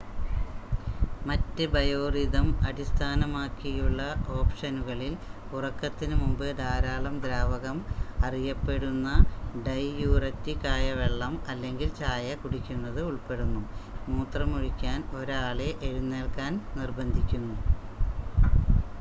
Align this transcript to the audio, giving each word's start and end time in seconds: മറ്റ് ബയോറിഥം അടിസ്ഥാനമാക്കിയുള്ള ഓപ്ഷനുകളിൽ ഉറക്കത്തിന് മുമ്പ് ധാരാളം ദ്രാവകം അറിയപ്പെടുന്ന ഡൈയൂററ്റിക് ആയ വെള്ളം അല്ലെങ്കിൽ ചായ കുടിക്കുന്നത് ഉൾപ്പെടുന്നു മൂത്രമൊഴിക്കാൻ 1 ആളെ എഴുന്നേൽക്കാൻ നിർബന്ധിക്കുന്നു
മറ്റ് 1.25 1.63
ബയോറിഥം 1.73 2.47
അടിസ്ഥാനമാക്കിയുള്ള 2.67 3.99
ഓപ്ഷനുകളിൽ 4.35 5.13
ഉറക്കത്തിന് 5.51 6.15
മുമ്പ് 6.21 6.47
ധാരാളം 6.61 7.15
ദ്രാവകം 7.25 7.77
അറിയപ്പെടുന്ന 8.21 9.11
ഡൈയൂററ്റിക് 9.67 10.67
ആയ 10.67 10.87
വെള്ളം 11.01 11.35
അല്ലെങ്കിൽ 11.47 11.91
ചായ 12.01 12.33
കുടിക്കുന്നത് 12.41 13.01
ഉൾപ്പെടുന്നു 13.03 13.63
മൂത്രമൊഴിക്കാൻ 14.09 14.99
1 15.19 15.39
ആളെ 15.45 15.69
എഴുന്നേൽക്കാൻ 15.89 16.51
നിർബന്ധിക്കുന്നു 16.75 17.57